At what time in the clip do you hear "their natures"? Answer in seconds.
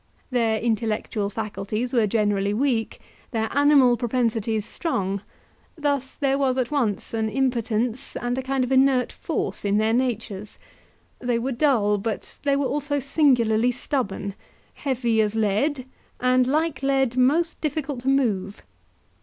9.77-10.57